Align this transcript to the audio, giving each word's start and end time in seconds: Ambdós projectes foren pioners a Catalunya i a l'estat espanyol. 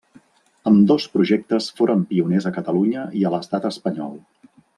Ambdós 0.69 1.03
projectes 1.17 1.67
foren 1.81 2.01
pioners 2.13 2.49
a 2.51 2.53
Catalunya 2.57 3.05
i 3.21 3.23
a 3.31 3.35
l'estat 3.37 3.71
espanyol. 3.71 4.19